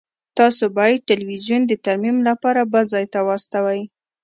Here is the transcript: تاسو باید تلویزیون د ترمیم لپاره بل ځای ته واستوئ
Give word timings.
تاسو 0.37 0.63
باید 0.77 1.05
تلویزیون 1.11 1.61
د 1.67 1.73
ترمیم 1.85 2.17
لپاره 2.29 2.61
بل 2.71 2.83
ځای 2.93 3.05
ته 3.13 3.19
واستوئ 3.27 3.81